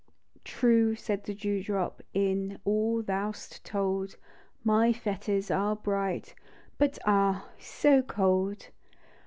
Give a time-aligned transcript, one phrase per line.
[0.43, 4.15] "True," said the dew drop," Is all thou 'st told,
[4.63, 6.33] My fetters are bright—
[6.79, 8.69] But ah, so cold